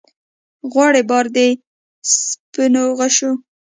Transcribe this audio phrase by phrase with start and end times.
[0.71, 1.37] غواړي بار د
[2.13, 3.31] سپینو غشو